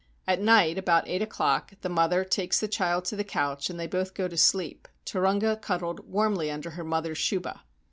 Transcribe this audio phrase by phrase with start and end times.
[0.27, 3.85] At night, about eight o'clock, the mother takes the child to the couch and they
[3.85, 7.59] both go to sleep, Turunga cuddled warmly under her mother's shuha.